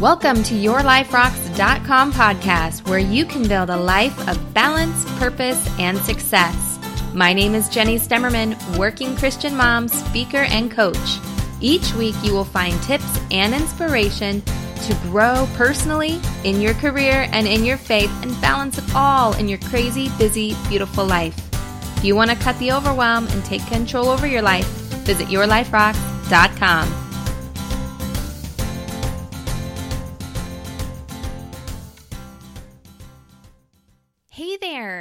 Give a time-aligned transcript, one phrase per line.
[0.00, 6.78] Welcome to YourLifeRocks.com podcast, where you can build a life of balance, purpose, and success.
[7.14, 11.18] My name is Jenny Stemmerman, working Christian mom, speaker, and coach.
[11.60, 17.48] Each week, you will find tips and inspiration to grow personally, in your career, and
[17.48, 21.36] in your faith, and balance it all in your crazy, busy, beautiful life.
[21.96, 24.68] If you want to cut the overwhelm and take control over your life,
[25.04, 27.07] visit YourLifeRocks.com.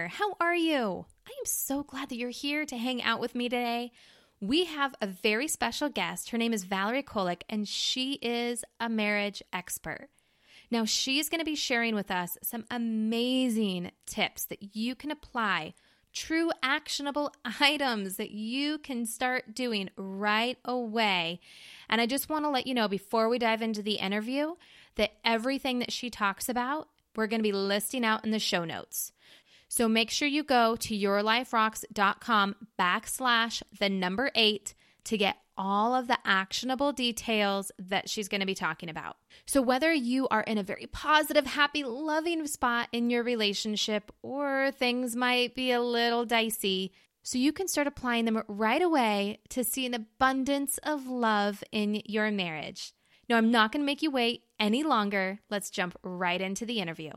[0.08, 1.06] how are you?
[1.28, 3.92] I am so glad that you're here to hang out with me today.
[4.40, 6.30] We have a very special guest.
[6.30, 10.10] Her name is Valerie Kolek, and she is a marriage expert.
[10.70, 15.74] Now, she's going to be sharing with us some amazing tips that you can apply,
[16.14, 21.40] true actionable items that you can start doing right away.
[21.90, 24.56] And I just want to let you know before we dive into the interview
[24.96, 28.64] that everything that she talks about, we're going to be listing out in the show
[28.66, 29.12] notes.
[29.68, 34.74] So make sure you go to yourliferocks.com backslash the number eight
[35.06, 39.18] to get all of the actionable details that she's going to be talking about.
[39.46, 44.72] So, whether you are in a very positive, happy, loving spot in your relationship or
[44.72, 49.64] things might be a little dicey, so you can start applying them right away to
[49.64, 52.94] see an abundance of love in your marriage.
[53.28, 55.40] Now, I'm not going to make you wait any longer.
[55.50, 57.12] Let's jump right into the interview.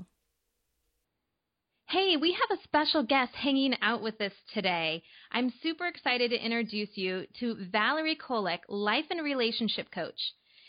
[1.90, 5.02] Hey, we have a special guest hanging out with us today.
[5.32, 10.20] I'm super excited to introduce you to Valerie Kolek, life and relationship coach.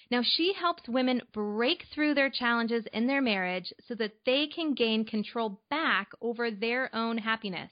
[0.10, 4.74] Now, she helps women break through their challenges in their marriage so that they can
[4.74, 7.70] gain control back over their own happiness,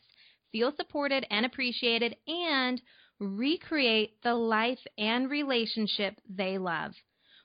[0.51, 2.79] feel supported and appreciated, and
[3.19, 6.91] recreate the life and relationship they love.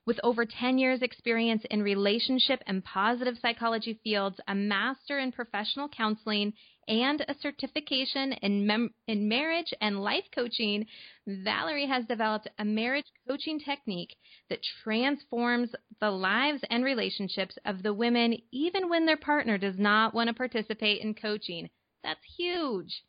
[0.06, 5.88] With over 10 years' experience in relationship and positive psychology fields, a master in professional
[5.88, 6.52] counseling,
[6.86, 10.86] and a certification in, mem- in marriage and life coaching,
[11.26, 14.14] Valerie has developed a marriage coaching technique
[14.50, 20.12] that transforms the lives and relationships of the women, even when their partner does not
[20.12, 21.70] want to participate in coaching.
[22.02, 23.02] That's huge.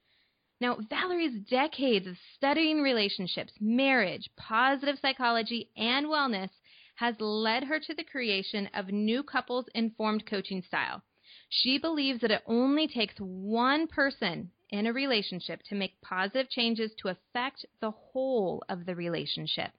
[0.62, 6.50] Now, Valerie's decades of studying relationships, marriage, positive psychology, and wellness
[6.96, 11.02] has led her to the creation of New Couples Informed Coaching Style.
[11.50, 16.92] She believes that it only takes one person in a relationship to make positive changes
[16.96, 19.72] to affect the whole of the relationship.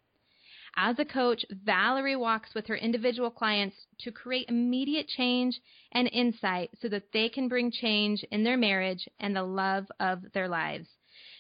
[0.77, 5.59] As a coach, Valerie walks with her individual clients to create immediate change
[5.93, 10.31] and insight so that they can bring change in their marriage and the love of
[10.33, 10.89] their lives.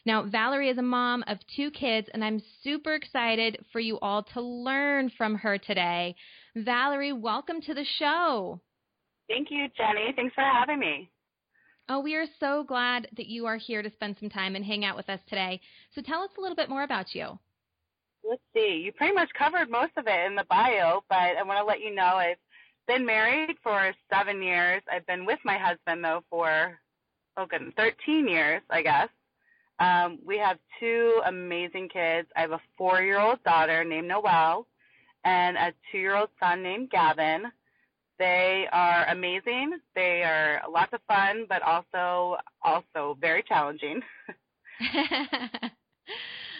[0.07, 4.23] Now, Valerie is a mom of two kids, and I'm super excited for you all
[4.35, 6.15] to learn from her today.
[6.55, 8.61] Valerie, welcome to the show.
[9.29, 10.13] Thank you, Jenny.
[10.15, 11.11] Thanks for having me.
[11.89, 14.85] Oh, we are so glad that you are here to spend some time and hang
[14.85, 15.61] out with us today.
[15.97, 17.37] So tell us a little bit more about you.
[18.23, 18.83] Let's see.
[18.85, 21.81] You pretty much covered most of it in the bio, but I want to let
[21.81, 22.37] you know I've
[22.87, 24.83] been married for seven years.
[24.91, 26.79] I've been with my husband, though, for,
[27.37, 29.09] oh, good, 13 years, I guess.
[29.79, 32.29] Um, we have two amazing kids.
[32.37, 34.67] I have a four year old daughter named Noelle
[35.25, 37.45] and a two year old son named Gavin.
[38.19, 39.79] They are amazing.
[39.95, 44.01] They are lots of fun, but also also very challenging.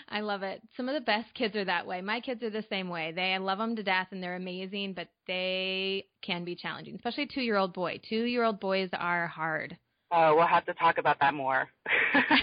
[0.09, 0.63] I love it.
[0.77, 2.01] Some of the best kids are that way.
[2.01, 3.13] My kids are the same way.
[3.13, 7.25] They I love them to death and they're amazing, but they can be challenging, especially
[7.25, 8.01] a 2-year-old boy.
[8.11, 9.77] 2-year-old boys are hard.
[10.13, 11.69] Oh, we'll have to talk about that more.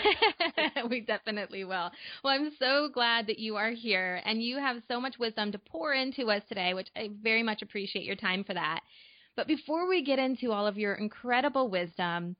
[0.89, 1.91] we definitely will.
[2.23, 5.57] Well, I'm so glad that you are here and you have so much wisdom to
[5.57, 8.81] pour into us today, which I very much appreciate your time for that.
[9.37, 12.35] But before we get into all of your incredible wisdom,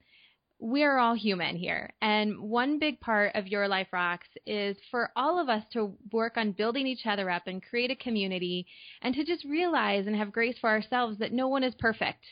[0.59, 1.93] we're all human here.
[2.01, 6.37] And one big part of Your Life Rocks is for all of us to work
[6.37, 8.67] on building each other up and create a community
[9.01, 12.23] and to just realize and have grace for ourselves that no one is perfect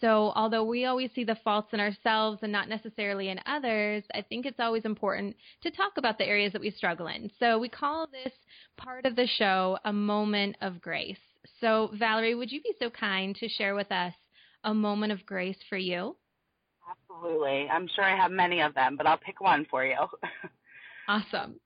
[0.00, 4.22] so, although we always see the faults in ourselves and not necessarily in others, I
[4.22, 7.30] think it's always important to talk about the areas that we struggle in.
[7.38, 8.32] So, we call this
[8.76, 11.18] part of the show a moment of grace.
[11.60, 14.12] So, Valerie, would you be so kind to share with us
[14.64, 16.16] a moment of grace for you?
[16.90, 17.68] Absolutely.
[17.70, 19.96] I'm sure I have many of them, but I'll pick one for you.
[21.08, 21.58] awesome.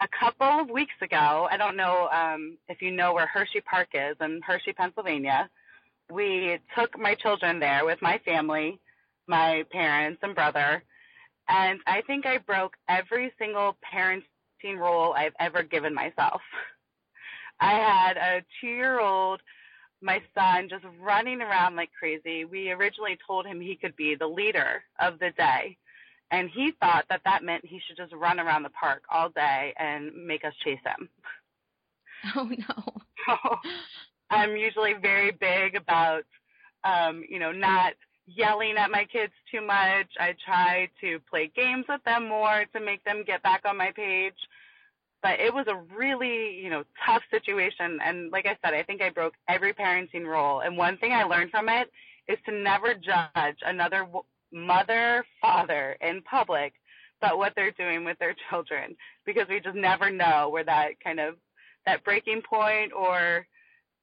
[0.00, 3.88] A couple of weeks ago, I don't know um, if you know where Hershey Park
[3.94, 5.48] is in Hershey, Pennsylvania
[6.12, 8.80] we took my children there with my family,
[9.26, 10.82] my parents and brother,
[11.48, 16.40] and I think I broke every single parenting rule I've ever given myself.
[17.60, 19.40] I had a two year old
[20.02, 22.44] my son just running around like crazy.
[22.44, 25.76] We originally told him he could be the leader of the day.
[26.30, 29.74] And he thought that that meant he should just run around the park all day
[29.78, 31.08] and make us chase him.
[32.36, 33.02] Oh no.
[33.26, 33.36] So
[34.32, 36.24] I'm usually very big about
[36.84, 37.92] um, you know, not
[38.26, 40.06] yelling at my kids too much.
[40.18, 43.92] I try to play games with them more to make them get back on my
[43.94, 44.34] page.
[45.22, 47.98] But it was a really you know tough situation.
[48.04, 50.60] And like i said i think i broke every parenting rule.
[50.60, 51.90] And one thing i learned from it
[52.28, 54.06] is to never judge another
[54.52, 56.74] mother father in public
[57.20, 58.96] but what they're doing with their children.
[59.24, 61.36] Because we just never know where that kind of
[61.86, 63.46] that breaking point or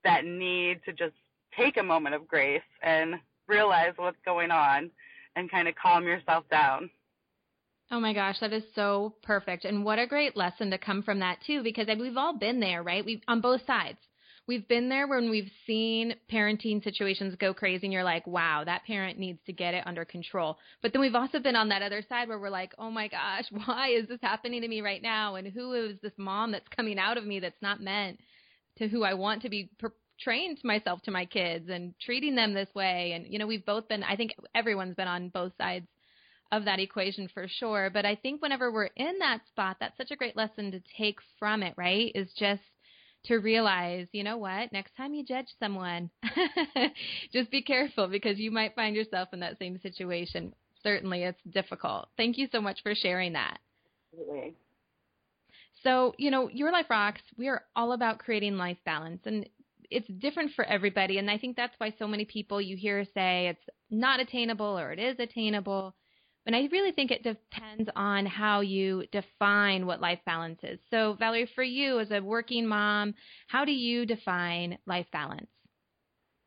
[0.04, 1.16] that need to just
[1.58, 3.16] take a moment of grace and
[3.48, 4.90] realize what's going on
[5.36, 6.90] and kind of calm yourself down
[7.92, 9.66] Oh my gosh, that is so perfect.
[9.66, 12.84] And what a great lesson to come from that too, because we've all been there,
[12.84, 13.04] right?
[13.04, 13.98] We've on both sides.
[14.48, 18.84] We've been there when we've seen parenting situations go crazy and you're like, wow, that
[18.86, 20.58] parent needs to get it under control.
[20.82, 23.46] But then we've also been on that other side where we're like, oh my gosh,
[23.66, 25.36] why is this happening to me right now?
[25.36, 28.20] And who is this mom that's coming out of me that's not meant
[28.80, 32.54] to who I want to be per- trained myself to my kids and treating them
[32.54, 33.14] this way?
[33.14, 35.88] And, you know, we've both been, I think everyone's been on both sides
[36.52, 37.90] of that equation for sure.
[37.94, 41.20] But I think whenever we're in that spot, that's such a great lesson to take
[41.38, 42.12] from it, right?
[42.16, 42.62] Is just
[43.26, 46.10] to realize, you know what, next time you judge someone,
[47.34, 50.54] just be careful because you might find yourself in that same situation.
[50.84, 52.08] Certainly, it's difficult.
[52.16, 53.60] Thank you so much for sharing that.
[54.14, 54.56] Absolutely.
[55.84, 59.22] So, you know, Your Life Rocks, we are all about creating life balance.
[59.26, 59.48] And
[59.90, 61.18] it's different for everybody.
[61.18, 64.92] And I think that's why so many people you hear say it's not attainable or
[64.92, 65.96] it is attainable.
[66.46, 70.80] And I really think it depends on how you define what life balance is.
[70.90, 73.14] So, Valerie, for you as a working mom,
[73.48, 75.48] how do you define life balance?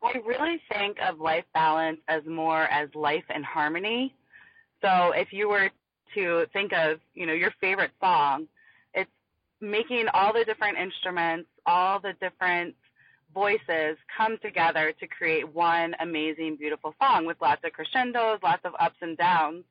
[0.03, 4.13] I really think of life balance as more as life and harmony.
[4.81, 5.69] So, if you were
[6.15, 8.47] to think of, you know, your favorite song,
[9.63, 12.75] making all the different instruments, all the different
[13.33, 18.73] voices come together to create one amazing, beautiful song with lots of crescendos, lots of
[18.79, 19.63] ups and downs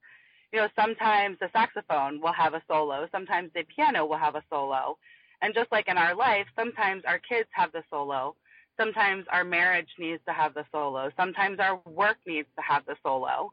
[0.53, 4.43] you know, sometimes the saxophone will have a solo, sometimes the piano will have a
[4.51, 4.99] solo.
[5.41, 8.37] And just like in our life, sometimes our kids have the solo,
[8.79, 12.97] sometimes our marriage needs to have the solo, sometimes our work needs to have the
[13.03, 13.53] solo.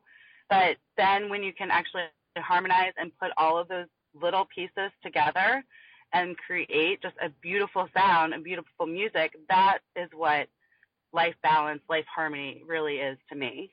[0.50, 2.04] But then when you can actually
[2.38, 5.64] harmonize and put all of those little pieces together
[6.14, 10.48] and create just a beautiful sound and beautiful music, that is what
[11.14, 13.72] life balance, life harmony really is to me.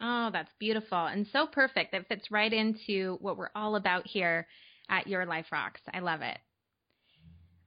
[0.00, 1.92] Oh, that's beautiful and so perfect.
[1.92, 4.46] That fits right into what we're all about here
[4.88, 5.80] at Your Life Rocks.
[5.92, 6.38] I love it.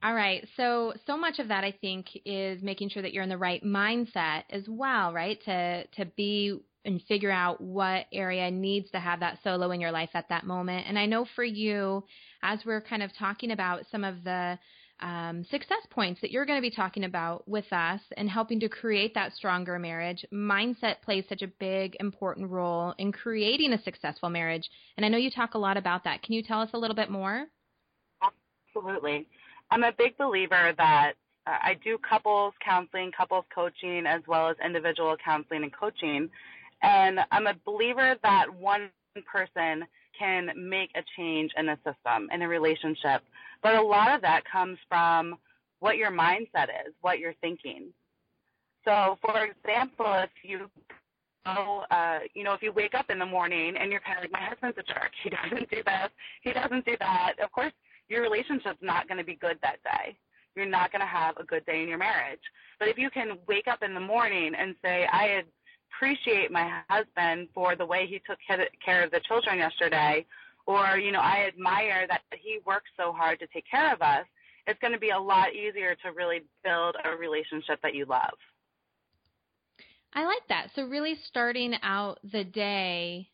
[0.02, 0.46] All right.
[0.56, 3.64] So, so much of that I think is making sure that you're in the right
[3.64, 5.42] mindset as well, right?
[5.44, 9.90] To to be and figure out what area needs to have that solo in your
[9.90, 10.86] life at that moment.
[10.88, 12.04] And I know for you,
[12.42, 14.58] as we're kind of talking about some of the
[15.00, 18.68] um, success points that you're going to be talking about with us and helping to
[18.68, 20.24] create that stronger marriage.
[20.32, 24.68] Mindset plays such a big, important role in creating a successful marriage.
[24.96, 26.22] And I know you talk a lot about that.
[26.22, 27.46] Can you tell us a little bit more?
[28.74, 29.26] Absolutely.
[29.70, 31.12] I'm a big believer that
[31.46, 36.28] uh, I do couples counseling, couples coaching, as well as individual counseling and coaching.
[36.82, 38.90] And I'm a believer that one
[39.26, 39.84] person
[40.18, 43.22] can make a change in a system, in a relationship.
[43.62, 45.36] But a lot of that comes from
[45.80, 47.86] what your mindset is, what you're thinking.
[48.84, 50.70] So, for example, if you
[51.44, 54.24] know, uh, you know, if you wake up in the morning and you're kind of
[54.24, 55.10] like, my husband's a jerk.
[55.22, 56.10] He doesn't do this.
[56.42, 57.34] He doesn't do that.
[57.42, 57.72] Of course,
[58.08, 60.16] your relationship's not going to be good that day.
[60.56, 62.40] You're not going to have a good day in your marriage.
[62.78, 65.42] But if you can wake up in the morning and say, I
[65.98, 68.38] appreciate my husband for the way he took
[68.84, 70.24] care of the children yesterday,
[70.66, 74.24] or you know i admire that he works so hard to take care of us
[74.68, 78.34] it's going to be a lot easier to really build a relationship that you love.
[80.12, 80.68] I like that.
[80.74, 83.28] So really starting out the day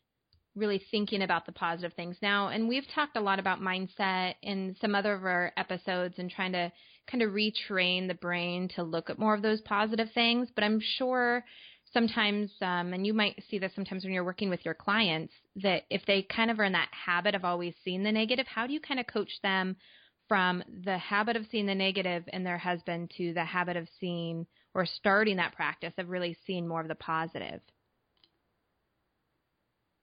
[0.55, 2.15] really thinking about the positive things.
[2.21, 6.31] Now and we've talked a lot about mindset in some other of our episodes and
[6.31, 6.71] trying to
[7.11, 10.79] kind of retrain the brain to look at more of those positive things but i'm
[10.97, 11.43] sure
[11.95, 15.33] sometimes, um, and you might see this sometimes when you're working with your clients,
[15.63, 18.67] that if they kind of are in that habit of always seeing the negative, how
[18.67, 19.77] do you kind of coach them
[20.27, 24.45] from the habit of seeing the negative in their husband to the habit of seeing
[24.73, 27.61] or starting that practice of really seeing more of the positive?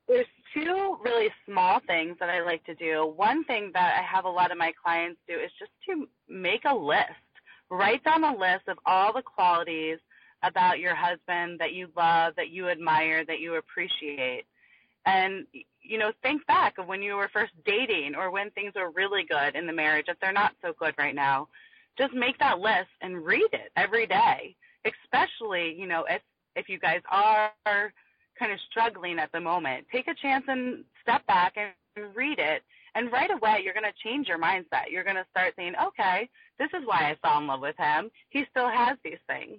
[0.09, 3.13] There's two really small things that I like to do.
[3.15, 6.63] One thing that I have a lot of my clients do is just to make
[6.65, 7.11] a list.
[7.71, 9.99] Write down a list of all the qualities
[10.43, 14.45] about your husband that you love, that you admire, that you appreciate.
[15.07, 15.47] And,
[15.83, 19.25] you know, think back of when you were first dating or when things were really
[19.25, 21.49] good in the marriage, if they're not so good right now.
[21.99, 24.57] Just make that list and read it every day,
[24.87, 26.23] especially, you know, if,
[26.57, 27.53] if you guys are
[28.39, 29.87] kind of struggling at the moment.
[29.93, 32.63] Take a chance and step back and read it.
[32.95, 34.91] And right away, you're going to change your mindset.
[34.91, 38.11] You're going to start saying, okay, this is why I fell in love with him.
[38.31, 39.59] He still has these things.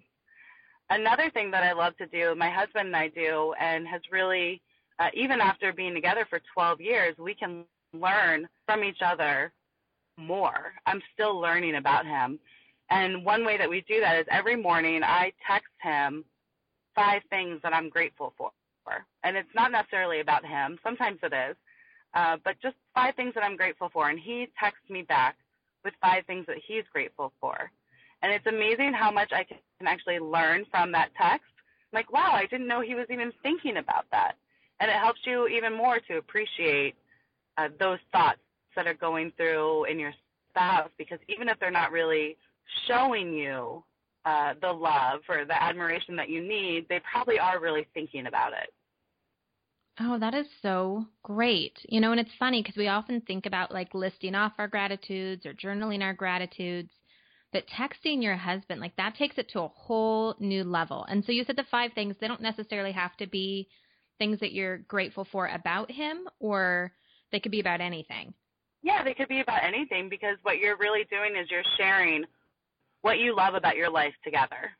[0.93, 4.62] Another thing that I love to do, my husband and I do, and has really,
[5.00, 9.51] uh, even after being together for 12 years, we can learn from each other
[10.17, 10.73] more.
[10.85, 12.38] I'm still learning about him.
[12.91, 16.23] And one way that we do that is every morning I text him
[16.93, 18.51] five things that I'm grateful for.
[19.23, 20.77] And it's not necessarily about him.
[20.83, 21.55] Sometimes it is.
[22.13, 24.12] Uh, but just five things that I'm grateful for.
[24.12, 25.38] And he texts me back
[25.83, 27.71] with five things that he's grateful for.
[28.24, 31.46] And it's amazing how much I can actually learn from that text.
[31.92, 34.38] I'm like, wow, I didn't know he was even thinking about that.
[34.80, 36.96] And it helps you even more to appreciate
[37.58, 38.39] uh, those thoughts
[38.75, 40.13] that are going through in your
[40.50, 42.38] spouse because even if they're not really
[42.88, 43.84] showing you
[44.25, 48.53] uh, the love or the admiration that you need, they probably are really thinking about
[48.53, 48.74] it.
[50.00, 51.77] Oh, that is so great.
[51.89, 55.46] You know, and it's funny because we often think about like listing off our gratitudes
[55.46, 56.89] or journaling our gratitudes,
[57.53, 61.05] but texting your husband, like that takes it to a whole new level.
[61.07, 63.69] And so you said the five things, they don't necessarily have to be
[64.17, 66.91] things that you're grateful for about him, or
[67.31, 68.33] they could be about anything.
[68.81, 72.25] Yeah, they could be about anything because what you're really doing is you're sharing
[73.01, 74.72] what you love about your life together.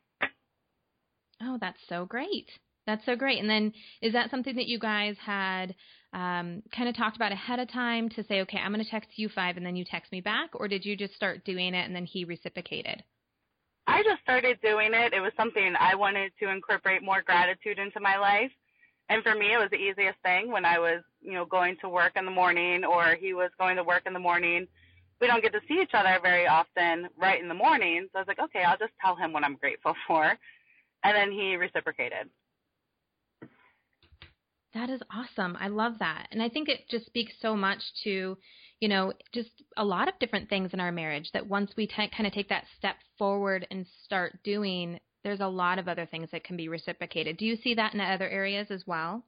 [1.42, 2.50] Oh, that's so great.
[2.86, 3.40] That's so great.
[3.40, 5.76] And then is that something that you guys had
[6.14, 9.10] um, kind of talked about ahead of time to say, okay, I'm going to text
[9.16, 10.52] you five and then you text me back?
[10.54, 13.04] Or did you just start doing it and then he reciprocated?
[13.88, 15.14] I just started doing it.
[15.14, 18.52] It was something I wanted to incorporate more gratitude into my life.
[19.10, 21.90] And for me, it was the easiest thing when I was, you know, going to
[21.90, 24.68] work in the morning or he was going to work in the morning.
[25.20, 28.08] We don't get to see each other very often right in the morning.
[28.12, 30.24] So I was like, okay, I'll just tell him what I'm grateful for.
[31.04, 32.30] And then he reciprocated.
[34.74, 35.56] That is awesome.
[35.60, 36.28] I love that.
[36.32, 38.38] And I think it just speaks so much to,
[38.80, 41.94] you know, just a lot of different things in our marriage that once we t-
[42.16, 46.30] kind of take that step forward and start doing, there's a lot of other things
[46.32, 47.38] that can be reciprocated.
[47.38, 49.24] Do you see that in other areas as well?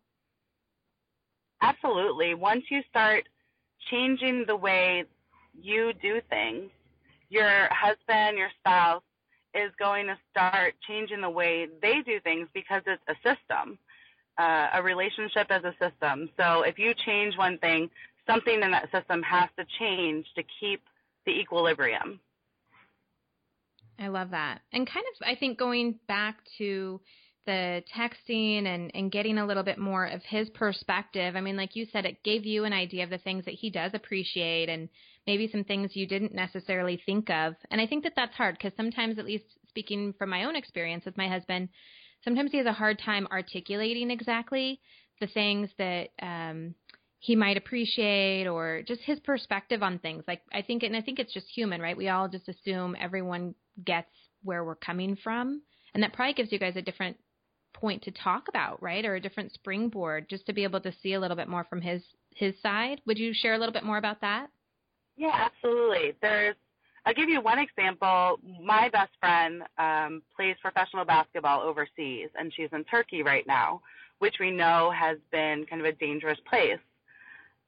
[1.61, 2.33] Absolutely.
[2.33, 3.25] Once you start
[3.91, 5.03] changing the way
[5.53, 6.71] you do things,
[7.29, 9.03] your husband, your spouse
[9.53, 13.77] is going to start changing the way they do things because it's a system
[14.37, 16.29] uh, a relationship as a system.
[16.37, 17.89] So if you change one thing,
[18.27, 20.81] something in that system has to change to keep
[21.25, 22.19] the equilibrium.
[23.99, 24.59] I love that.
[24.73, 26.99] And kind of, I think going back to
[27.45, 31.35] the texting and, and getting a little bit more of his perspective.
[31.35, 33.69] I mean, like you said, it gave you an idea of the things that he
[33.69, 34.89] does appreciate and
[35.27, 37.53] maybe some things you didn't necessarily think of.
[37.71, 41.05] And I think that that's hard because sometimes, at least speaking from my own experience
[41.05, 41.69] with my husband,
[42.25, 44.81] sometimes he has a hard time articulating exactly
[45.21, 46.75] the things that um,
[47.19, 50.25] he might appreciate or just his perspective on things.
[50.27, 51.95] Like I think, and I think it's just human, right?
[51.95, 53.55] We all just assume everyone
[53.85, 54.09] gets
[54.43, 55.61] where we're coming from,
[55.93, 57.15] and that probably gives you guys a different
[57.73, 59.05] point to talk about, right?
[59.05, 61.81] Or a different springboard, just to be able to see a little bit more from
[61.81, 62.01] his
[62.35, 63.01] his side.
[63.05, 64.47] Would you share a little bit more about that?
[65.15, 66.13] Yeah, absolutely.
[66.21, 66.55] There's
[67.05, 68.39] I'll give you one example.
[68.63, 73.81] My best friend um, plays professional basketball overseas, and she's in Turkey right now,
[74.19, 76.79] which we know has been kind of a dangerous place.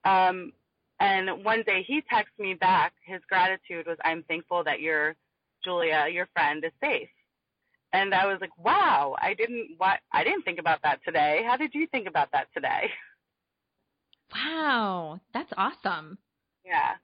[0.05, 0.53] Um,
[0.99, 2.93] and one day he texted me back.
[3.05, 5.15] His gratitude was, "I'm thankful that your
[5.63, 7.09] Julia, your friend, is safe."
[7.93, 11.43] And I was like, "Wow, I didn't what I didn't think about that today.
[11.47, 12.91] How did you think about that today?"
[14.33, 16.17] Wow, that's awesome.
[16.65, 16.95] Yeah.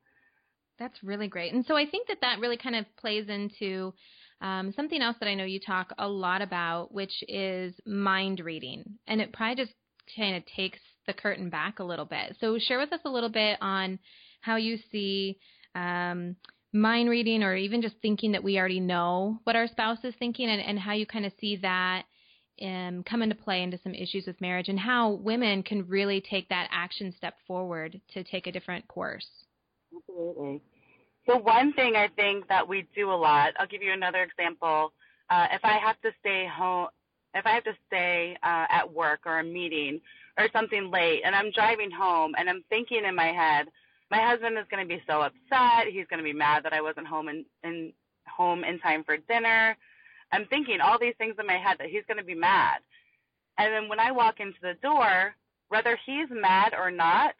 [0.79, 1.53] That's really great.
[1.53, 3.93] And so I think that that really kind of plays into
[4.41, 8.83] um, something else that I know you talk a lot about, which is mind reading.
[9.07, 9.73] And it probably just
[10.17, 12.35] kind of takes the curtain back a little bit.
[12.39, 13.99] So share with us a little bit on
[14.41, 15.37] how you see
[15.75, 16.35] um,
[16.73, 20.49] mind reading or even just thinking that we already know what our spouse is thinking
[20.49, 22.03] and, and how you kind of see that
[22.61, 26.49] um, come into play into some issues with marriage and how women can really take
[26.49, 29.27] that action step forward to take a different course.
[29.95, 30.61] Absolutely.
[31.27, 34.93] So one thing I think that we do a lot, I'll give you another example.
[35.29, 36.87] Uh, if I have to stay home,
[37.33, 40.01] if I have to stay uh, at work or a meeting
[40.37, 43.67] or something late and I'm driving home and I'm thinking in my head,
[44.11, 45.87] my husband is going to be so upset.
[45.91, 47.93] He's going to be mad that I wasn't home in, in
[48.27, 49.75] home in time for dinner.
[50.31, 52.79] I'm thinking all these things in my head that he's going to be mad.
[53.57, 55.35] And then when I walk into the door,
[55.69, 57.33] whether he's mad or not,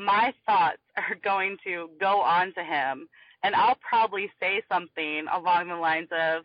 [0.00, 3.08] my thoughts are going to go on to him.
[3.42, 6.42] And I'll probably say something along the lines of,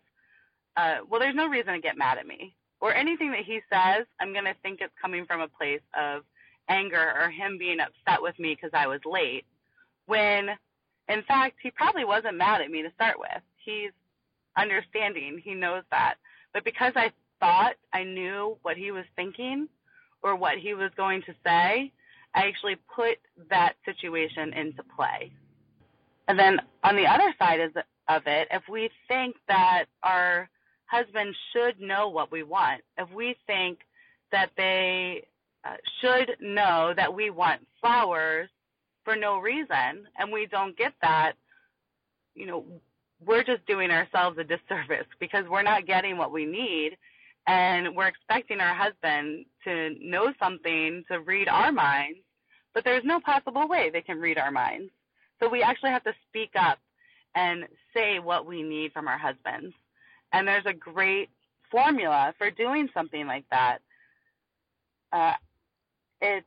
[0.77, 2.55] uh, well, there's no reason to get mad at me.
[2.79, 6.23] Or anything that he says, I'm going to think it's coming from a place of
[6.69, 9.45] anger or him being upset with me because I was late.
[10.05, 10.49] When
[11.07, 13.41] in fact, he probably wasn't mad at me to start with.
[13.57, 13.91] He's
[14.57, 15.41] understanding.
[15.43, 16.15] He knows that.
[16.53, 19.67] But because I thought I knew what he was thinking
[20.23, 21.91] or what he was going to say,
[22.35, 23.17] I actually put
[23.49, 25.31] that situation into play.
[26.27, 30.49] And then on the other side of it, if we think that our
[30.87, 33.79] husband should know what we want, if we think
[34.31, 35.23] that they
[35.63, 38.49] uh, should know that we want flowers
[39.03, 41.33] for no reason and we don't get that,
[42.33, 42.65] you know,
[43.25, 46.97] we're just doing ourselves a disservice because we're not getting what we need
[47.47, 52.19] and we're expecting our husband to know something to read our minds,
[52.75, 54.91] but there's no possible way they can read our minds.
[55.41, 56.77] So we actually have to speak up
[57.33, 57.65] and
[57.95, 59.73] say what we need from our husbands.
[60.31, 61.29] And there's a great
[61.71, 63.79] formula for doing something like that.
[65.11, 65.33] Uh,
[66.21, 66.45] it's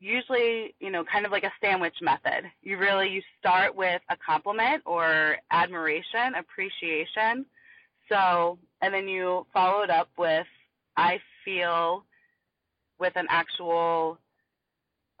[0.00, 2.50] usually, you know, kind of like a sandwich method.
[2.62, 7.46] You really you start with a compliment or admiration, appreciation.
[8.08, 10.46] So, and then you follow it up with
[10.96, 12.04] I feel
[12.98, 14.18] with an actual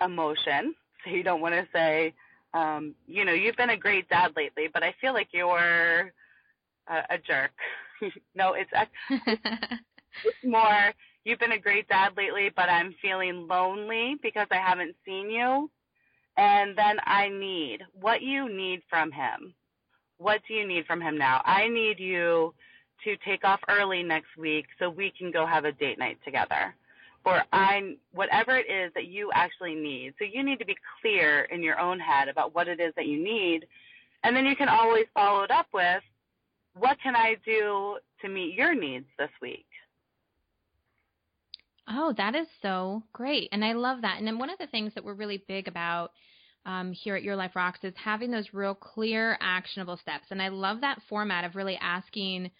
[0.00, 0.74] emotion.
[1.04, 2.14] So you don't want to say,
[2.54, 6.12] um, you know, you've been a great dad lately, but I feel like you're
[6.88, 7.52] a, a jerk.
[8.34, 8.70] no, it's
[10.24, 10.92] it's more
[11.24, 15.70] You've been a great dad lately, but I'm feeling lonely because I haven't seen you.
[16.36, 19.54] And then I need what you need from him.
[20.16, 21.42] What do you need from him now?
[21.44, 22.54] I need you
[23.04, 26.74] to take off early next week so we can go have a date night together.
[27.24, 30.14] Or I whatever it is that you actually need.
[30.18, 33.06] So you need to be clear in your own head about what it is that
[33.06, 33.66] you need.
[34.24, 36.02] And then you can always follow it up with
[36.74, 39.66] what can I do to meet your needs this week?
[41.88, 43.48] Oh, that is so great.
[43.52, 44.18] And I love that.
[44.18, 46.12] And then one of the things that we're really big about
[46.64, 50.26] um, here at Your Life Rocks is having those real clear, actionable steps.
[50.30, 52.50] And I love that format of really asking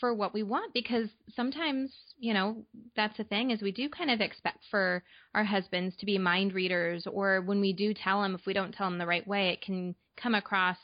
[0.00, 2.64] for what we want because sometimes, you know,
[2.96, 6.54] that's the thing is we do kind of expect for our husbands to be mind
[6.54, 9.50] readers or when we do tell them, if we don't tell them the right way,
[9.50, 10.78] it can come across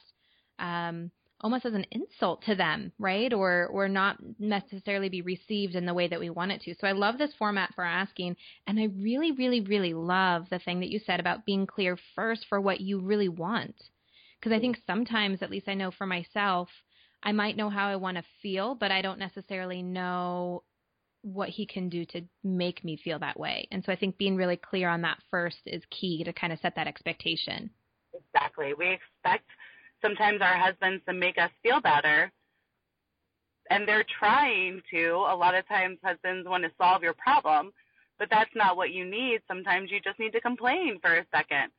[0.59, 3.33] um, almost as an insult to them, right?
[3.33, 6.75] Or or not necessarily be received in the way that we want it to.
[6.75, 10.81] So I love this format for asking and I really really really love the thing
[10.81, 13.77] that you said about being clear first for what you really want.
[14.41, 16.69] Because I think sometimes at least I know for myself,
[17.23, 20.63] I might know how I want to feel, but I don't necessarily know
[21.23, 23.67] what he can do to make me feel that way.
[23.73, 26.61] And so I think being really clear on that first is key to kind of
[26.61, 27.71] set that expectation.
[28.15, 28.75] Exactly.
[28.75, 29.47] We expect
[30.03, 32.31] sometimes our husbands to make us feel better
[33.71, 37.73] and they're trying to a lot of times husbands want to solve your problem
[38.19, 41.71] but that's not what you need sometimes you just need to complain for a second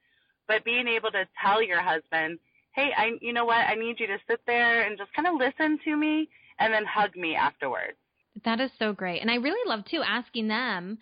[0.47, 2.39] but being able to tell your husband
[2.77, 5.35] hey i you know what i need you to sit there and just kind of
[5.35, 7.97] listen to me and then hug me afterwards
[8.45, 10.97] that is so great and i really love too asking them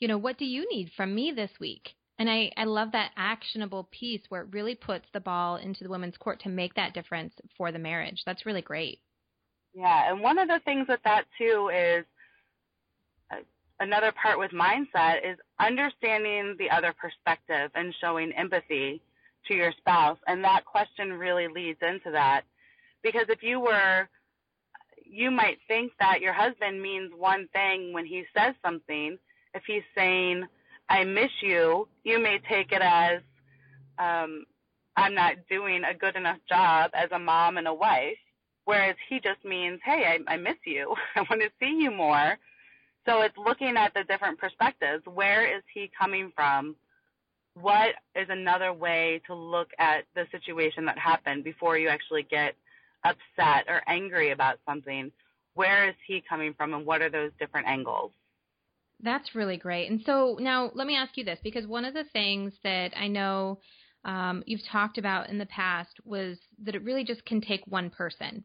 [0.00, 3.12] you know what do you need from me this week and I, I love that
[3.16, 6.94] actionable piece where it really puts the ball into the women's court to make that
[6.94, 8.22] difference for the marriage.
[8.24, 9.00] That's really great.
[9.74, 12.06] Yeah, and one of the things with that too is
[13.30, 13.42] uh,
[13.80, 19.02] another part with mindset is understanding the other perspective and showing empathy
[19.48, 20.18] to your spouse.
[20.26, 22.42] And that question really leads into that.
[23.02, 24.08] Because if you were,
[25.04, 29.18] you might think that your husband means one thing when he says something.
[29.54, 30.44] If he's saying,
[30.88, 33.20] I miss you, you may take it as
[33.98, 34.44] um,
[34.96, 38.18] I'm not doing a good enough job as a mom and a wife,
[38.64, 40.94] whereas he just means, hey, I, I miss you.
[41.16, 42.38] I want to see you more.
[43.06, 45.04] So it's looking at the different perspectives.
[45.06, 46.74] Where is he coming from?
[47.60, 52.54] What is another way to look at the situation that happened before you actually get
[53.04, 55.10] upset or angry about something?
[55.54, 58.12] Where is he coming from and what are those different angles?
[59.02, 59.90] That's really great.
[59.90, 63.08] And so now let me ask you this because one of the things that I
[63.08, 63.58] know
[64.04, 67.88] um, you've talked about in the past was that it really just can take one
[67.88, 68.44] person.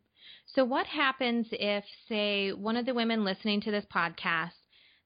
[0.55, 4.51] So what happens if, say, one of the women listening to this podcast,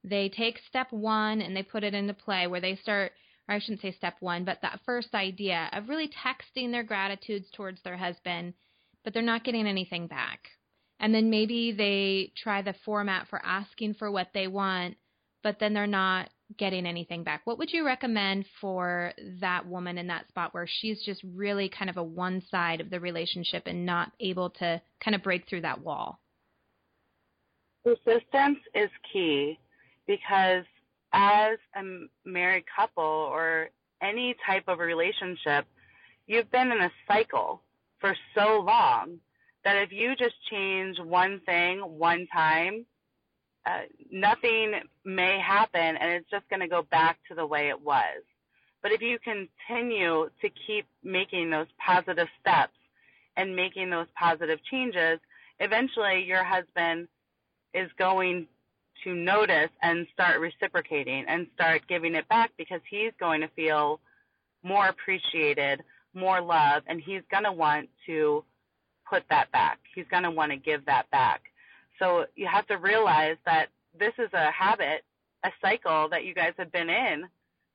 [0.04, 3.12] they take step one and they put it into play where they start,
[3.48, 7.48] or I shouldn't say step one, but that first idea of really texting their gratitudes
[7.52, 8.54] towards their husband,
[9.04, 10.50] but they're not getting anything back.
[11.00, 14.96] and then maybe they try the format for asking for what they want,
[15.44, 17.42] but then they're not getting anything back.
[17.46, 21.90] What would you recommend for that woman in that spot where she's just really kind
[21.90, 25.62] of a one side of the relationship and not able to kind of break through
[25.62, 26.20] that wall?
[27.84, 29.60] Persistence is key
[30.08, 30.64] because
[31.16, 31.82] as a
[32.26, 33.70] married couple or
[34.02, 35.66] any type of relationship,
[36.28, 37.62] you've been in a cycle
[38.00, 39.20] for so long
[39.64, 42.86] that if you just change one thing one time,
[43.66, 44.74] uh, nothing
[45.06, 48.22] may happen and it's just going to go back to the way it was.
[48.84, 52.78] But if you continue to keep making those positive steps
[53.38, 55.20] and making those positive changes,
[55.60, 57.08] eventually your husband
[57.74, 58.48] is going
[59.04, 64.00] to notice and start reciprocating and start giving it back because he's going to feel
[64.64, 68.44] more appreciated, more love, and he's going to want to
[69.08, 69.80] put that back.
[69.94, 71.42] He's going to want to give that back.
[72.00, 75.04] So you have to realize that this is a habit,
[75.44, 77.26] a cycle that you guys have been in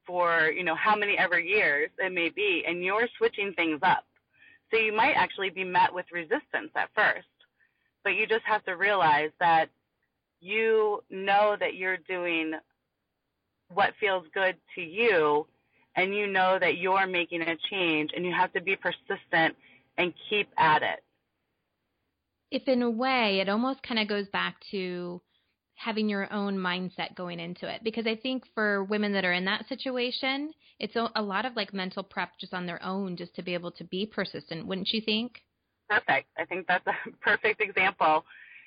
[0.06, 4.04] for, you know, how many ever years it may be, and you're switching things up.
[4.70, 7.26] So you might actually be met with resistance at first,
[8.04, 9.68] but you just have to realize that
[10.40, 12.52] you know that you're doing
[13.72, 15.46] what feels good to you
[15.96, 19.56] and you know that you're making a change and you have to be persistent
[19.98, 21.02] and keep at it.
[22.50, 25.20] If in a way it almost kind of goes back to
[25.74, 29.46] having your own mindset going into it because i think for women that are in
[29.46, 33.42] that situation it's a, lot of like mental prep just on their own just to
[33.42, 35.42] be able to be persistent wouldn't you think?
[35.88, 36.28] Perfect.
[36.38, 38.24] I think that's a perfect example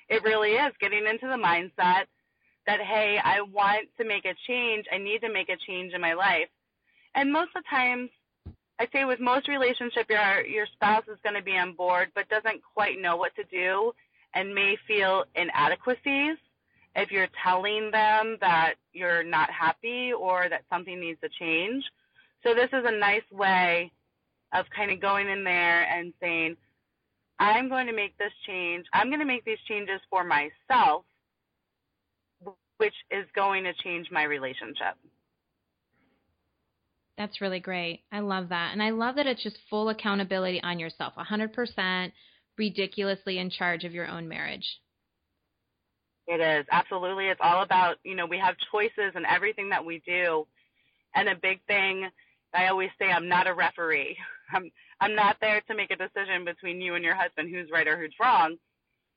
[0.08, 2.04] it really is getting into the mindset
[2.66, 6.00] that hey i want to make a change i need to make a change in
[6.00, 6.48] my life
[7.14, 8.10] and most of the times
[8.78, 12.28] I say with most relationship, your your spouse is going to be on board, but
[12.28, 13.92] doesn't quite know what to do,
[14.34, 16.36] and may feel inadequacies
[16.96, 21.84] if you're telling them that you're not happy or that something needs to change.
[22.42, 23.92] So this is a nice way
[24.52, 26.56] of kind of going in there and saying,
[27.38, 28.86] I'm going to make this change.
[28.92, 31.04] I'm going to make these changes for myself,
[32.78, 34.94] which is going to change my relationship.
[37.16, 38.02] That's really great.
[38.10, 38.72] I love that.
[38.72, 42.12] And I love that it's just full accountability on yourself, 100%
[42.58, 44.66] ridiculously in charge of your own marriage.
[46.26, 46.66] It is.
[46.70, 47.26] Absolutely.
[47.28, 50.46] It's all about, you know, we have choices in everything that we do.
[51.14, 52.08] And a big thing,
[52.54, 54.16] I always say I'm not a referee.
[54.52, 57.88] I'm I'm not there to make a decision between you and your husband who's right
[57.88, 58.56] or who's wrong.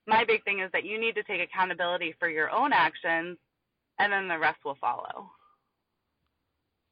[0.08, 3.38] My big thing is that you need to take accountability for your own actions
[4.00, 5.30] and then the rest will follow.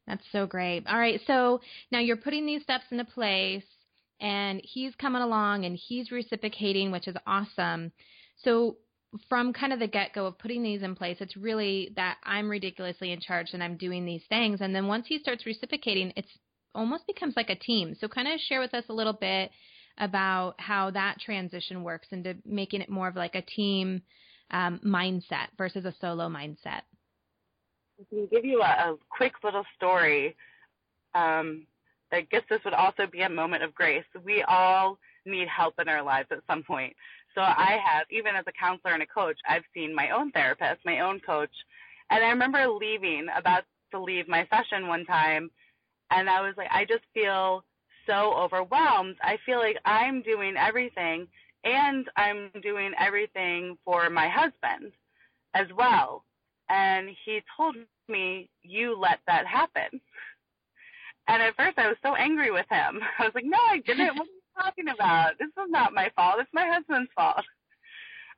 [0.07, 0.85] That's so great.
[0.87, 3.63] All right, so now you're putting these steps into place,
[4.21, 7.91] and he's coming along and he's reciprocating, which is awesome.
[8.43, 8.77] So
[9.29, 12.49] from kind of the get go of putting these in place, it's really that I'm
[12.49, 14.61] ridiculously in charge and I'm doing these things.
[14.61, 16.31] And then once he starts reciprocating, it's
[16.73, 17.95] almost becomes like a team.
[17.99, 19.51] So kind of share with us a little bit
[19.97, 24.01] about how that transition works into making it more of like a team
[24.51, 26.81] um, mindset versus a solo mindset.
[27.99, 30.35] I can give you a, a quick little story.
[31.13, 31.65] Um,
[32.11, 34.03] I guess this would also be a moment of grace.
[34.23, 36.95] We all need help in our lives at some point.
[37.35, 40.85] So I have, even as a counselor and a coach, I've seen my own therapist,
[40.85, 41.51] my own coach.
[42.09, 45.51] And I remember leaving, about to leave my session one time,
[46.11, 47.63] and I was like, I just feel
[48.07, 49.15] so overwhelmed.
[49.21, 51.27] I feel like I'm doing everything,
[51.63, 54.93] and I'm doing everything for my husband
[55.53, 56.23] as well.
[56.69, 57.75] And he told
[58.07, 59.99] me, You let that happen.
[61.27, 62.99] And at first I was so angry with him.
[63.19, 64.17] I was like, No, I didn't.
[64.57, 65.33] talking about?
[65.39, 66.37] This is not my fault.
[66.39, 67.43] It's my husband's fault.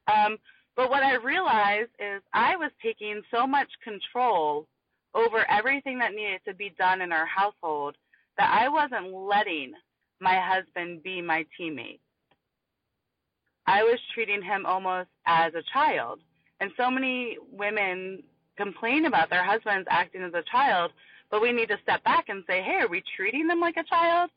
[0.08, 0.38] Um,
[0.76, 4.68] but what I realized is I was taking so much control
[5.14, 7.96] over everything that needed to be done in our household
[8.38, 9.74] that I wasn't letting
[10.20, 12.00] my husband be my teammate.
[13.66, 16.20] I was treating him almost as a child.
[16.60, 18.24] And so many women
[18.56, 20.92] complain about their husbands acting as a child,
[21.30, 23.84] but we need to step back and say, hey, are we treating them like a
[23.84, 24.30] child?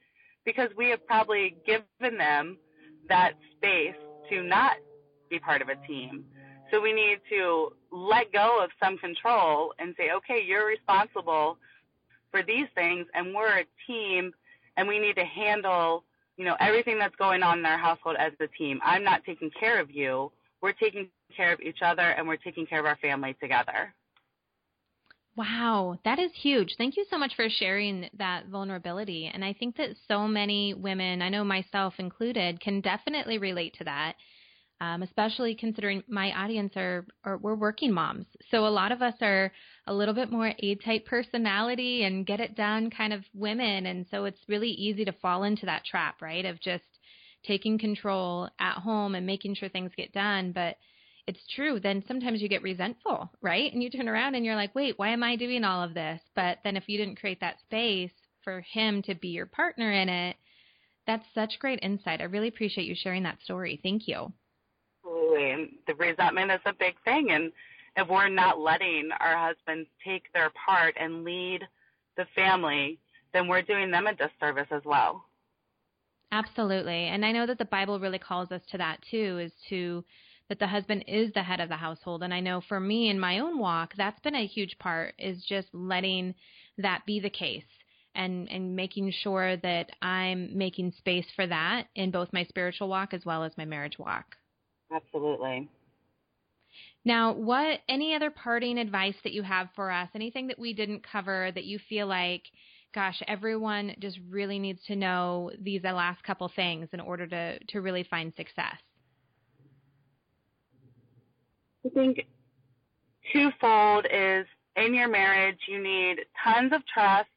[0.44, 2.58] Because we have probably given them
[3.08, 3.94] that space
[4.30, 4.72] to not
[5.28, 6.24] be part of a team.
[6.70, 11.58] So we need to let go of some control and say, okay, you're responsible
[12.30, 14.32] for these things and we're a team
[14.76, 16.04] and we need to handle,
[16.36, 18.80] you know, everything that's going on in our household as a team.
[18.84, 22.66] I'm not taking care of you we're taking care of each other and we're taking
[22.66, 23.94] care of our family together.
[25.40, 26.74] Wow, that is huge.
[26.76, 29.30] Thank you so much for sharing that vulnerability.
[29.32, 33.84] And I think that so many women, I know myself included, can definitely relate to
[33.84, 34.14] that.
[34.80, 38.26] um, especially considering my audience are, are we're working moms.
[38.50, 39.52] So a lot of us are
[39.86, 44.24] a little bit more A-type personality and get it done kind of women, and so
[44.24, 46.46] it's really easy to fall into that trap, right?
[46.46, 46.84] Of just
[47.46, 50.76] taking control at home and making sure things get done, but
[51.26, 51.80] it's true.
[51.80, 53.72] Then sometimes you get resentful, right?
[53.72, 56.20] And you turn around and you're like, wait, why am I doing all of this?
[56.34, 60.08] But then if you didn't create that space for him to be your partner in
[60.08, 60.36] it,
[61.06, 62.20] that's such great insight.
[62.20, 63.80] I really appreciate you sharing that story.
[63.82, 64.32] Thank you.
[65.04, 65.50] Absolutely.
[65.50, 67.30] And the resentment is a big thing.
[67.30, 67.52] And
[67.96, 71.66] if we're not letting our husbands take their part and lead
[72.16, 72.98] the family,
[73.32, 75.24] then we're doing them a disservice as well.
[76.32, 77.06] Absolutely.
[77.06, 80.04] And I know that the Bible really calls us to that too, is to
[80.50, 82.24] that the husband is the head of the household.
[82.24, 85.42] And I know for me in my own walk, that's been a huge part is
[85.48, 86.34] just letting
[86.76, 87.62] that be the case
[88.16, 93.14] and and making sure that I'm making space for that in both my spiritual walk
[93.14, 94.34] as well as my marriage walk.
[94.92, 95.68] Absolutely.
[97.04, 100.08] Now, what any other parting advice that you have for us?
[100.16, 102.42] Anything that we didn't cover that you feel like
[102.92, 107.80] gosh, everyone just really needs to know these last couple things in order to to
[107.80, 108.78] really find success?
[111.84, 112.26] I think
[113.32, 117.28] twofold is in your marriage you need tons of trust,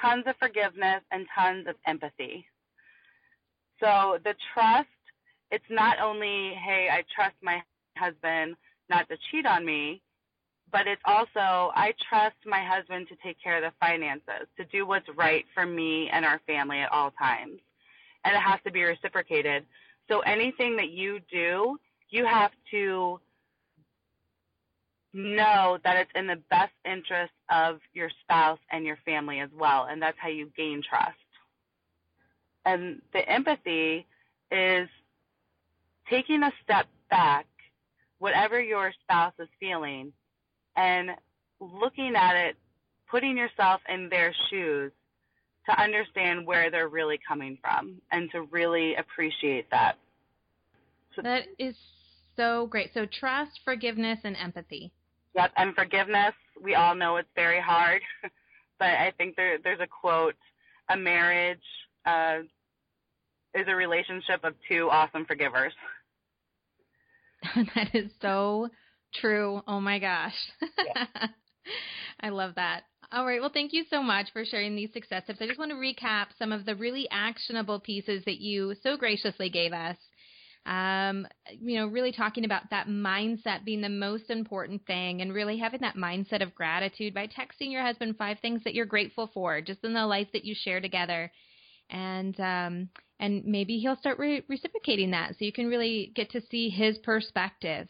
[0.00, 2.46] tons of forgiveness, and tons of empathy.
[3.80, 4.88] So the trust,
[5.50, 7.62] it's not only, hey, I trust my
[7.96, 8.56] husband
[8.88, 10.00] not to cheat on me,
[10.70, 14.86] but it's also I trust my husband to take care of the finances, to do
[14.86, 17.60] what's right for me and our family at all times.
[18.24, 19.64] And it has to be reciprocated.
[20.08, 21.78] So anything that you do,
[22.10, 23.20] you have to
[25.14, 29.86] know that it's in the best interest of your spouse and your family as well.
[29.88, 31.16] And that's how you gain trust.
[32.66, 34.06] And the empathy
[34.50, 34.88] is
[36.10, 37.46] taking a step back,
[38.18, 40.12] whatever your spouse is feeling,
[40.76, 41.10] and
[41.60, 42.56] looking at it,
[43.10, 44.92] putting yourself in their shoes
[45.68, 49.96] to understand where they're really coming from and to really appreciate that.
[51.14, 51.76] So, that is
[52.36, 52.90] so great.
[52.92, 54.92] So trust, forgiveness, and empathy.
[55.34, 56.34] Yep, and forgiveness.
[56.62, 58.02] We all know it's very hard,
[58.78, 60.36] but I think there, there's a quote:
[60.88, 61.58] "A marriage
[62.06, 62.38] uh,
[63.54, 65.72] is a relationship of two awesome forgivers."
[67.74, 68.70] that is so
[69.20, 69.62] True.
[69.66, 70.34] Oh my gosh.
[70.60, 71.26] Yeah.
[72.20, 72.82] I love that.
[73.12, 73.40] All right.
[73.40, 75.40] Well, thank you so much for sharing these success tips.
[75.40, 79.50] I just want to recap some of the really actionable pieces that you so graciously
[79.50, 79.96] gave us.
[80.66, 85.58] Um, you know, really talking about that mindset being the most important thing and really
[85.58, 89.60] having that mindset of gratitude by texting your husband five things that you're grateful for
[89.60, 91.30] just in the life that you share together.
[91.90, 92.88] And, um,
[93.20, 96.96] and maybe he'll start re- reciprocating that so you can really get to see his
[96.98, 97.88] perspective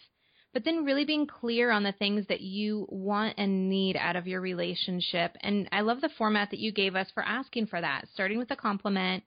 [0.54, 4.28] but then really being clear on the things that you want and need out of
[4.28, 5.36] your relationship.
[5.42, 8.52] And I love the format that you gave us for asking for that, starting with
[8.52, 9.24] a compliment,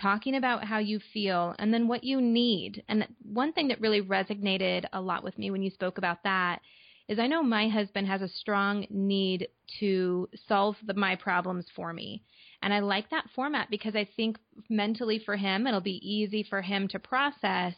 [0.00, 2.82] talking about how you feel, and then what you need.
[2.88, 6.60] And one thing that really resonated a lot with me when you spoke about that
[7.08, 9.48] is I know my husband has a strong need
[9.80, 12.22] to solve the, my problems for me.
[12.62, 16.62] And I like that format because I think mentally for him, it'll be easy for
[16.62, 17.74] him to process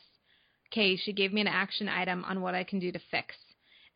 [0.72, 3.34] okay, she gave me an action item on what I can do to fix.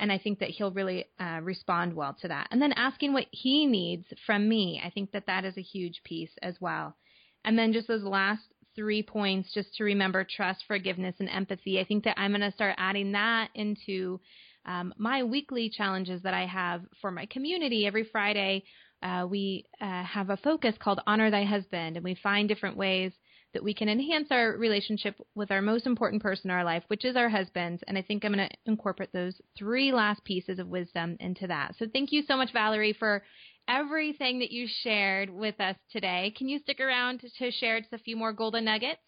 [0.01, 2.49] And I think that he'll really uh, respond well to that.
[2.51, 6.01] And then asking what he needs from me, I think that that is a huge
[6.05, 6.97] piece as well.
[7.45, 8.43] And then just those last
[8.75, 11.81] three points, just to remember trust, forgiveness, and empathy.
[11.81, 14.21] I think that I'm going to start adding that into
[14.65, 18.65] um, my weekly challenges that I have for my community every Friday.
[19.03, 23.13] Uh, we uh, have a focus called Honor Thy Husband, and we find different ways
[23.53, 27.05] that we can enhance our relationship with our most important person in our life, which
[27.05, 27.83] is our husbands.
[27.87, 31.75] And I think I'm going to incorporate those three last pieces of wisdom into that.
[31.79, 33.23] So thank you so much, Valerie, for
[33.69, 36.33] everything that you shared with us today.
[36.37, 39.01] Can you stick around to, to share just a few more golden nuggets?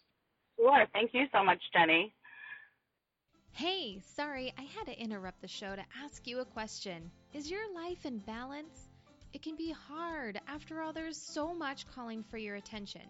[0.57, 0.85] Sure.
[0.93, 2.13] Thank you so much, Jenny.
[3.51, 7.09] Hey, sorry, I had to interrupt the show to ask you a question.
[7.33, 8.89] Is your life in balance?
[9.33, 10.39] It can be hard.
[10.47, 13.01] After all, there's so much calling for your attention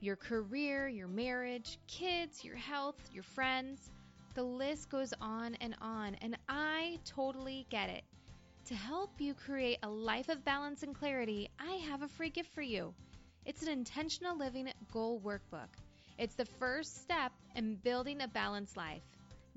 [0.00, 3.92] your career, your marriage, kids, your health, your friends.
[4.34, 8.02] The list goes on and on, and I totally get it.
[8.66, 12.54] To help you create a life of balance and clarity, I have a free gift
[12.54, 12.94] for you.
[13.44, 15.68] It's an intentional living goal workbook.
[16.16, 19.02] It's the first step in building a balanced life.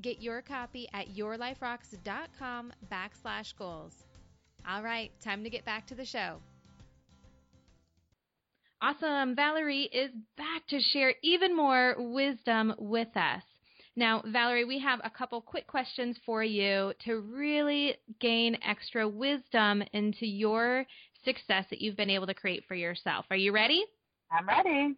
[0.02, 3.94] Get your copy at yourliferocks.com backslash goals.
[4.68, 6.40] All right, time to get back to the show.
[8.82, 9.36] Awesome.
[9.36, 13.44] Valerie is back to share even more wisdom with us.
[13.96, 19.84] Now, Valerie, we have a couple quick questions for you to really gain extra wisdom
[19.94, 20.86] into your
[21.24, 23.26] success that you've been able to create for yourself.
[23.30, 23.86] Are you ready?
[24.32, 24.96] I'm ready.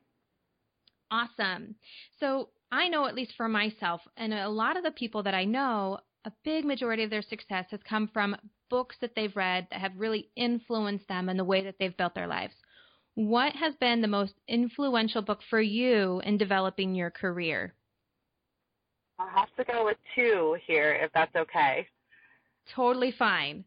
[1.12, 1.75] Awesome.
[2.19, 5.45] So, I know, at least for myself, and a lot of the people that I
[5.45, 8.36] know, a big majority of their success has come from
[8.69, 12.15] books that they've read that have really influenced them in the way that they've built
[12.15, 12.53] their lives.
[13.15, 17.73] What has been the most influential book for you in developing your career?
[19.19, 21.88] I'll have to go with two here, if that's okay.
[22.75, 23.63] Totally fine.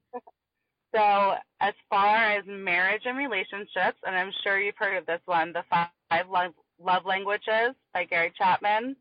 [0.94, 5.52] So, as far as marriage and relationships, and I'm sure you've heard of this one,
[5.52, 8.96] The Five Love, love Languages by Gary Chapman.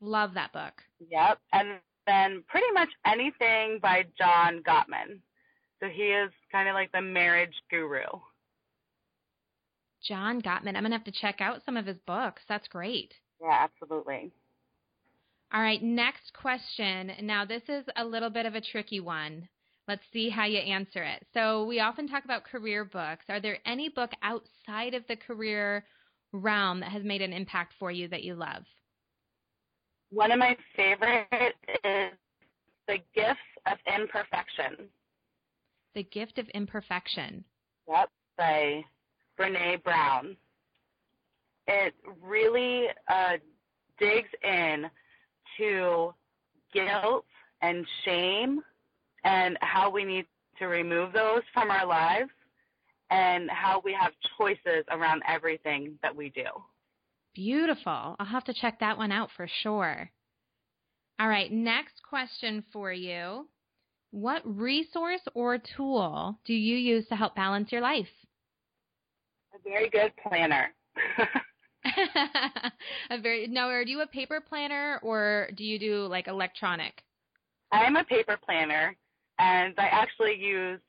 [0.00, 0.74] Love that book.
[1.10, 1.38] Yep.
[1.52, 5.20] And then pretty much anything by John Gottman.
[5.80, 8.02] So he is kind of like the marriage guru.
[10.02, 10.74] John Gottman.
[10.76, 12.42] I'm going to have to check out some of his books.
[12.48, 13.14] That's great.
[13.40, 14.32] Yeah, absolutely.
[15.54, 17.12] All right, next question.
[17.22, 19.48] Now, this is a little bit of a tricky one.
[19.86, 21.26] Let's see how you answer it.
[21.34, 23.24] So, we often talk about career books.
[23.28, 25.84] Are there any book outside of the career
[26.32, 28.62] realm that has made an impact for you that you love?
[30.10, 31.26] One of my favorite
[31.84, 32.12] is
[32.88, 34.88] The Gift of Imperfection.
[35.94, 37.44] The Gift of Imperfection.
[37.88, 38.84] Yep, by
[39.38, 40.34] Brene Brown.
[41.66, 43.36] It really uh,
[43.98, 44.90] digs in
[45.58, 46.14] to
[46.72, 47.24] guilt
[47.60, 48.60] and shame
[49.24, 50.26] and how we need
[50.58, 52.30] to remove those from our lives
[53.10, 56.44] and how we have choices around everything that we do.
[57.34, 58.16] Beautiful.
[58.18, 60.10] I'll have to check that one out for sure.
[61.18, 63.46] All right, next question for you.
[64.10, 68.08] What resource or tool do you use to help balance your life?
[69.54, 70.74] A very good planner.
[73.10, 77.02] a very now are you a paper planner or do you do like electronic?
[77.70, 78.96] I am a paper planner
[79.38, 80.80] and I actually use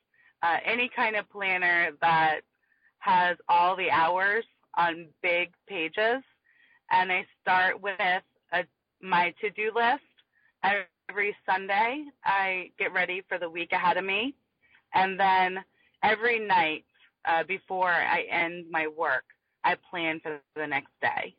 [0.42, 2.40] uh, any kind of planner that
[2.98, 4.44] has all the hours
[4.76, 6.22] on big pages
[6.90, 8.64] and I start with a,
[9.00, 10.02] my to-do list.
[11.10, 14.34] Every Sunday, I get ready for the week ahead of me,
[14.94, 15.58] and then
[16.02, 16.84] every night
[17.26, 19.24] uh, before I end my work,
[19.64, 21.34] I plan for the next day.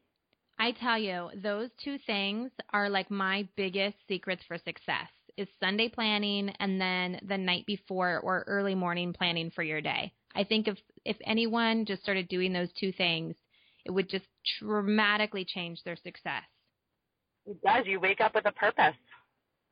[0.57, 5.89] I tell you, those two things are like my biggest secrets for success is Sunday
[5.89, 10.13] planning and then the night before or early morning planning for your day.
[10.33, 13.35] I think if if anyone just started doing those two things,
[13.85, 14.25] it would just
[14.59, 16.43] dramatically change their success.
[17.45, 17.85] It does.
[17.85, 18.95] You wake up with a purpose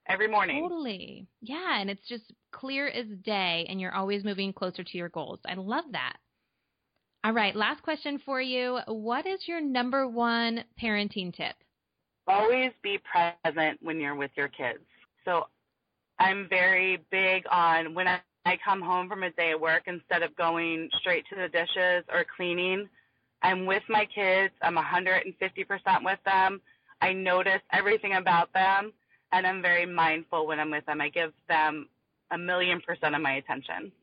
[0.07, 0.61] every morning.
[0.61, 1.27] Totally.
[1.41, 5.39] Yeah, and it's just clear as day and you're always moving closer to your goals.
[5.47, 6.17] I love that.
[7.25, 8.79] All right, last question for you.
[8.87, 11.55] What is your number one parenting tip?
[12.27, 14.83] Always be present when you're with your kids.
[15.23, 15.47] So
[16.19, 20.21] I'm very big on when I, I come home from a day of work, instead
[20.21, 22.89] of going straight to the dishes or cleaning,
[23.41, 24.53] I'm with my kids.
[24.61, 25.23] I'm 150%
[26.03, 26.61] with them.
[27.01, 28.91] I notice everything about them,
[29.31, 30.99] and I'm very mindful when I'm with them.
[30.99, 31.87] I give them
[32.31, 33.93] a million percent of my attention.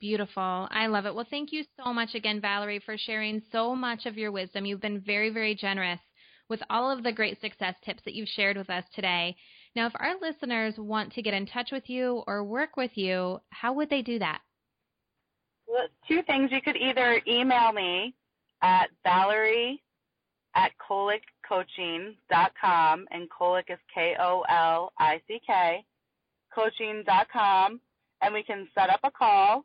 [0.00, 0.66] Beautiful.
[0.70, 1.14] I love it.
[1.14, 4.64] Well, thank you so much again, Valerie, for sharing so much of your wisdom.
[4.64, 6.00] You've been very, very generous
[6.48, 9.36] with all of the great success tips that you've shared with us today.
[9.76, 13.40] Now, if our listeners want to get in touch with you or work with you,
[13.50, 14.40] how would they do that?
[15.68, 16.50] Well, two things.
[16.50, 18.14] You could either email me
[18.62, 19.82] at Valerie
[20.56, 25.84] at kolickcoaching.com, and Kolick is K O L I C K,
[26.52, 27.80] coaching.com,
[28.22, 29.64] and we can set up a call.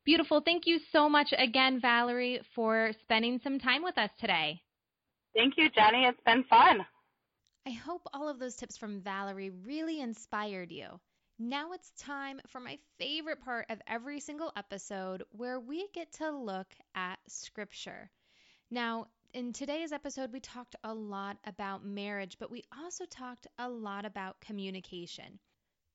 [0.05, 0.43] Beautiful.
[0.45, 4.61] Thank you so much again, Valerie, for spending some time with us today.
[5.35, 6.05] Thank you, Jenny.
[6.05, 6.85] It's been fun.
[7.67, 11.01] I hope all of those tips from Valerie really inspired you.
[11.39, 16.31] Now it's time for my favorite part of every single episode where we get to
[16.31, 18.11] look at scripture.
[18.71, 23.69] Now, in today's episode, we talked a lot about marriage, but we also talked a
[23.69, 25.41] lot about communication.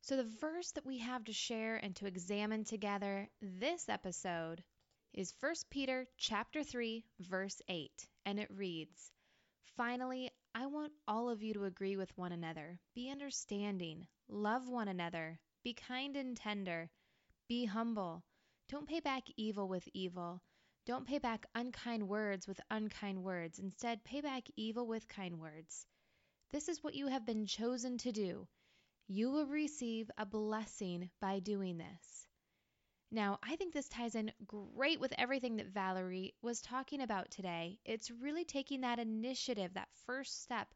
[0.01, 4.61] So, the verse that we have to share and to examine together this episode
[5.13, 9.13] is 1 Peter chapter 3 verse 8, and it reads,
[9.77, 14.89] "Finally, I want all of you to agree with one another, be understanding, love one
[14.89, 16.91] another, be kind and tender,
[17.47, 18.25] be humble.
[18.67, 20.41] Don't pay back evil with evil.
[20.85, 23.59] Don't pay back unkind words with unkind words.
[23.59, 25.85] Instead, pay back evil with kind words.
[26.51, 28.47] This is what you have been chosen to do.
[29.07, 32.27] You will receive a blessing by doing this.
[33.11, 37.79] Now, I think this ties in great with everything that Valerie was talking about today.
[37.83, 40.67] It's really taking that initiative, that first step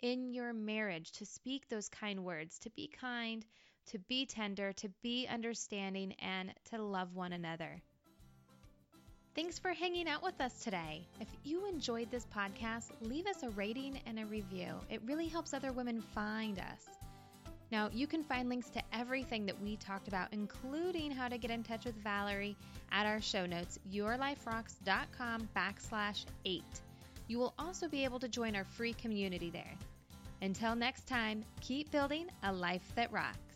[0.00, 3.44] in your marriage to speak those kind words, to be kind,
[3.86, 7.80] to be tender, to be understanding, and to love one another.
[9.34, 11.06] Thanks for hanging out with us today.
[11.20, 14.74] If you enjoyed this podcast, leave us a rating and a review.
[14.90, 16.86] It really helps other women find us.
[17.70, 21.50] Now, you can find links to everything that we talked about, including how to get
[21.50, 22.56] in touch with Valerie,
[22.90, 26.80] at our show notes, yourliferocks.com backslash eight.
[27.28, 29.74] You will also be able to join our free community there.
[30.40, 33.47] Until next time, keep building a life that rocks.